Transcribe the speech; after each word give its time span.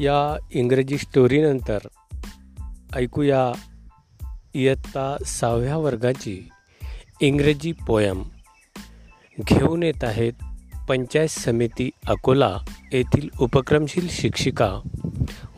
या 0.00 0.36
इंग्रजी 0.52 0.98
स्टोरीनंतर 0.98 1.78
ऐकूया 2.94 3.52
इयत्ता 4.54 5.16
सहाव्या 5.26 5.76
वर्गाची 5.76 6.48
इंग्रजी 7.20 7.72
पोयम. 7.72 8.22
घेऊन 9.40 9.82
येत 9.82 10.04
आहेत 10.04 10.32
पंचायत 10.88 11.28
समिती 11.28 11.90
अकोला 12.06 12.58
येथील 12.92 13.28
उपक्रमशील 13.40 14.08
शिक्षिका 14.10 14.80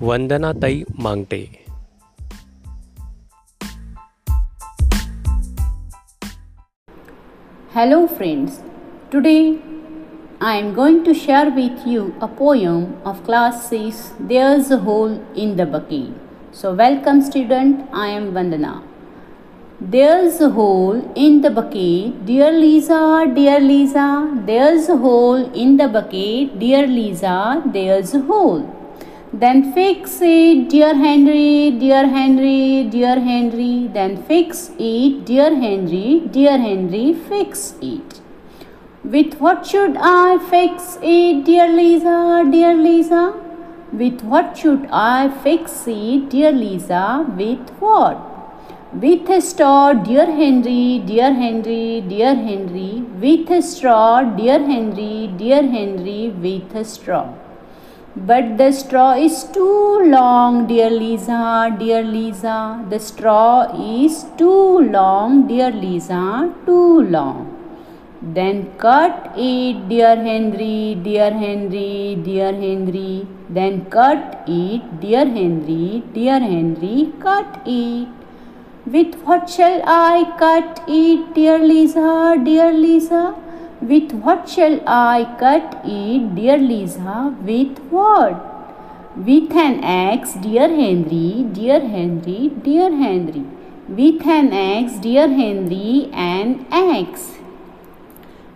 वंदनाताई 0.01 0.83
Mangte. 0.99 1.65
Hello 7.75 8.07
friends 8.07 8.61
today 9.13 9.57
I 10.51 10.57
am 10.57 10.75
going 10.75 11.05
to 11.05 11.13
share 11.15 11.51
with 11.57 11.87
you 11.87 12.17
a 12.21 12.27
poem 12.27 13.01
of 13.05 13.19
class 13.27 13.59
6 13.71 14.15
There's 14.31 14.73
a 14.73 14.79
hole 14.79 15.13
in 15.43 15.55
the 15.55 15.67
bucket. 15.75 16.09
So 16.51 16.73
welcome 16.75 17.21
student, 17.23 17.89
I 17.93 18.09
am 18.09 18.33
Vandana. 18.33 18.73
There's 19.81 20.41
a 20.41 20.49
hole 20.51 20.99
in 21.15 21.43
the 21.43 21.51
bucket, 21.59 22.27
dear 22.27 22.51
Lisa, 22.51 23.31
dear 23.37 23.61
Lisa. 23.61 24.09
There's 24.45 24.89
a 24.89 24.97
hole 24.97 25.45
in 25.65 25.77
the 25.77 25.87
bucket, 25.87 26.59
dear 26.59 26.89
Lisa. 26.89 27.63
There's 27.65 28.13
a 28.13 28.23
hole. 28.23 28.65
Then 29.33 29.73
fix 29.73 30.19
it, 30.21 30.69
dear 30.71 30.93
Henry, 31.05 31.71
dear 31.85 32.09
Henry, 32.09 32.89
dear 32.97 33.15
Henry. 33.31 33.87
Then 34.01 34.21
fix 34.25 34.73
it, 34.77 35.25
dear 35.25 35.55
Henry, 35.55 36.27
dear 36.33 36.59
Henry, 36.59 37.15
fix 37.31 37.75
it. 37.81 38.23
With 39.05 39.41
what 39.41 39.67
should 39.67 39.97
I 39.99 40.39
fix 40.49 40.97
it, 41.03 41.45
dear 41.45 41.67
Lisa, 41.67 42.49
dear 42.49 42.73
Lisa? 42.73 43.35
With 43.93 44.23
what 44.23 44.57
should 44.57 44.87
I 44.93 45.29
fix 45.43 45.89
it, 45.89 46.31
dear 46.31 46.53
Lisa? 46.53 47.27
With 47.37 47.69
what? 47.81 48.17
With 48.93 49.29
a 49.29 49.41
straw, 49.41 49.93
dear 49.93 50.27
Henry, 50.27 51.03
dear 51.05 51.35
Henry, 51.35 52.01
dear 52.03 52.37
Henry. 52.37 53.03
With 53.21 53.51
a 53.51 53.61
straw, 53.61 54.23
dear 54.23 54.61
Henry, 54.61 55.27
dear 55.37 55.63
Henry, 55.67 56.29
with 56.29 56.73
a 56.77 56.85
straw. 56.85 57.35
But 58.15 58.57
the 58.57 58.71
straw 58.71 59.15
is 59.15 59.43
too 59.43 60.03
long, 60.05 60.69
dear 60.69 60.91
Lisa, 60.91 61.75
dear 61.77 62.05
Lisa. 62.05 62.87
The 62.89 63.01
straw 63.01 63.63
is 63.75 64.27
too 64.39 64.79
long, 64.79 65.49
dear 65.49 65.73
Lisa, 65.73 66.55
too 66.67 67.01
long. 67.01 67.62
Then 68.25 68.73
cut 68.79 69.33
it, 69.37 69.89
dear 69.89 70.15
Henry, 70.15 70.95
dear 70.95 71.33
Henry, 71.33 72.17
dear 72.23 72.53
Henry. 72.53 73.27
Then 73.51 73.87
cut 73.87 74.45
it, 74.47 75.01
dear 75.01 75.25
Henry, 75.27 76.05
dear 76.15 76.39
Henry, 76.39 77.13
cut 77.19 77.61
it. 77.67 78.07
With 78.87 79.17
what 79.25 79.51
shall 79.51 79.83
I 79.85 80.37
cut 80.39 80.85
it, 80.87 81.35
dear 81.35 81.59
Lisa, 81.59 82.41
dear 82.45 82.73
Lisa? 82.73 83.35
With 83.81 84.13
what 84.13 84.49
shall 84.49 84.81
I 84.87 85.27
cut 85.41 85.83
it, 85.85 86.37
dear 86.37 86.59
Lisa? 86.59 87.35
With 87.43 87.77
what? 87.91 89.17
With 89.17 89.51
an 89.51 89.83
axe, 89.83 90.35
dear 90.35 90.69
Henry, 90.69 91.45
dear 91.53 91.81
Henry, 91.81 92.53
dear 92.63 92.89
Henry. 92.95 93.45
With 93.89 94.25
an 94.25 94.53
axe, 94.53 95.01
dear 95.01 95.29
Henry, 95.29 96.09
an 96.13 96.67
axe. 96.71 97.42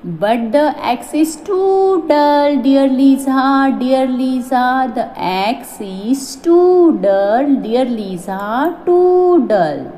But 0.09 0.53
the 0.53 0.73
axe 0.79 1.15
is 1.15 1.35
too 1.35 2.07
dull, 2.07 2.63
dear 2.63 2.87
Lisa, 2.87 3.77
dear 3.81 4.07
Lisa. 4.07 4.93
The 4.95 5.11
axe 5.19 5.81
is 5.81 6.37
too 6.37 6.97
dull, 7.03 7.57
dear 7.57 7.85
Lisa, 7.85 8.81
too 8.87 9.49
dull. 9.49 9.91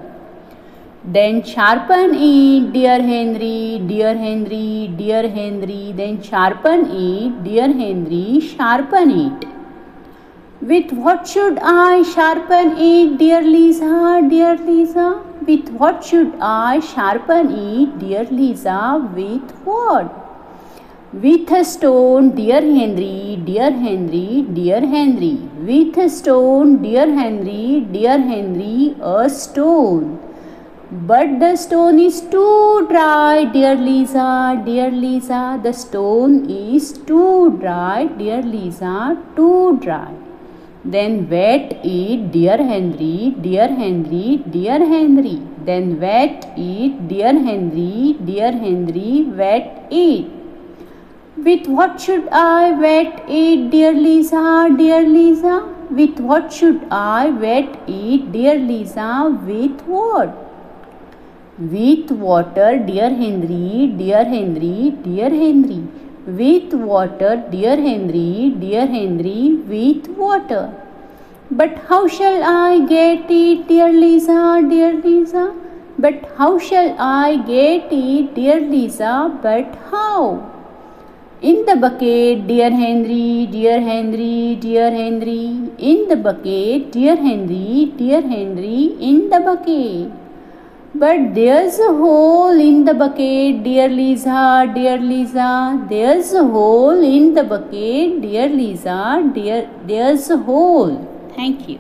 Then 1.05 1.43
sharpen 1.43 2.15
it, 2.15 2.73
dear 2.73 3.03
Henry, 3.03 3.83
dear 3.87 4.17
Henry, 4.17 4.91
dear 4.97 5.29
Henry. 5.29 5.93
Then 5.95 6.23
sharpen 6.23 6.87
it, 6.91 7.45
dear 7.45 7.71
Henry, 7.71 8.41
sharpen 8.41 9.11
it. 9.11 9.47
With 10.63 10.91
what 10.91 11.29
should 11.29 11.59
I 11.61 12.03
sharpen 12.03 12.79
it, 12.79 13.19
dear 13.19 13.43
Lisa, 13.43 14.27
dear 14.27 14.57
Lisa? 14.57 15.28
With 15.47 15.69
what 15.71 16.05
should 16.05 16.35
I 16.41 16.81
sharpen 16.81 17.51
it, 17.51 17.99
dear 17.99 18.25
Lisa? 18.25 19.09
With 19.15 19.51
what? 19.65 20.13
With 21.13 21.51
a 21.51 21.65
stone, 21.65 22.35
dear 22.35 22.61
Henry, 22.61 23.41
dear 23.45 23.71
Henry, 23.71 24.45
dear 24.53 24.81
Henry. 24.81 25.37
With 25.69 25.97
a 25.97 26.09
stone, 26.11 26.83
dear 26.83 27.11
Henry, 27.11 27.87
dear 27.93 28.19
Henry, 28.19 28.97
a 29.01 29.31
stone. 29.31 30.19
But 30.91 31.39
the 31.39 31.57
stone 31.57 31.99
is 31.99 32.21
too 32.21 32.87
dry, 32.91 33.45
dear 33.45 33.75
Lisa, 33.75 34.63
dear 34.65 34.91
Lisa. 34.91 35.61
The 35.63 35.73
stone 35.73 36.51
is 36.51 36.93
too 36.93 37.59
dry, 37.61 38.07
dear 38.07 38.43
Lisa, 38.43 39.17
too 39.37 39.79
dry. 39.81 40.28
Then 40.93 41.29
wet 41.29 41.73
it, 41.85 42.33
dear 42.33 42.57
Henry, 42.57 43.35
dear 43.47 43.69
Henry, 43.81 44.43
dear 44.51 44.79
Henry. 44.93 45.39
Then 45.67 46.01
wet 46.01 46.47
it, 46.57 47.09
dear 47.09 47.33
Henry, 47.49 48.17
dear 48.25 48.53
Henry, 48.53 49.25
wet 49.41 49.87
it. 49.91 50.31
With 51.37 51.67
what 51.67 52.01
should 52.01 52.27
I 52.33 52.73
wet 52.85 53.23
it, 53.29 53.71
dear 53.71 53.93
Lisa, 53.93 54.75
dear 54.79 55.03
Lisa? 55.07 55.57
With 55.91 56.21
what 56.21 56.51
should 56.55 56.81
I 56.91 57.31
wet 57.45 57.79
it, 57.87 58.33
dear 58.33 58.59
Lisa? 58.59 59.11
With 59.45 59.83
what? 59.83 60.35
With 61.59 62.11
water, 62.13 62.79
dear 62.79 63.11
Henry, 63.11 63.93
dear 63.99 64.25
Henry, 64.25 64.97
dear 65.03 65.29
Henry. 65.29 65.83
With 66.37 66.75
water, 66.75 67.43
dear 67.51 67.77
Henry, 67.77 68.55
dear 68.61 68.87
Henry, 68.87 69.55
with 69.67 70.09
water. 70.09 70.75
But 71.51 71.79
how 71.89 72.07
shall 72.07 72.43
I 72.45 72.81
get 72.81 73.31
it, 73.31 73.67
dear 73.67 73.91
Lisa, 73.91 74.63
dear 74.69 74.93
Lisa? 75.03 75.55
But 75.99 76.31
how 76.37 76.59
shall 76.59 76.95
I 76.99 77.37
get 77.47 77.91
it, 77.91 78.35
dear 78.35 78.61
Lisa? 78.61 79.39
But 79.43 79.75
how? 79.91 80.53
In 81.41 81.65
the 81.65 81.77
bucket, 81.77 82.47
dear 82.47 82.73
Henry, 82.73 83.49
dear 83.51 83.81
Henry, 83.81 84.57
dear 84.57 84.91
Henry. 84.91 85.71
In 85.79 86.09
the 86.11 86.17
bucket, 86.17 86.93
dear 86.93 87.17
Henry, 87.17 87.95
dear 87.97 88.21
Henry, 88.21 88.97
in 89.01 89.31
the 89.31 89.41
bucket. 89.41 90.28
But 90.95 91.35
there's 91.35 91.79
a 91.79 91.93
hole 91.93 92.59
in 92.59 92.87
the 92.87 92.95
bucket, 92.95 93.63
dear 93.63 93.89
Lisa, 93.89 94.73
dear 94.75 94.97
Lisa. 94.97 95.87
There's 95.89 96.33
a 96.33 96.43
hole 96.43 97.05
in 97.05 97.35
the 97.35 97.45
bucket, 97.45 98.23
dear 98.23 98.49
Lisa, 98.49 99.31
dear. 99.35 99.69
There's 99.85 100.31
a 100.31 100.39
hole. 100.39 100.97
Thank 101.37 101.69
you. 101.69 101.79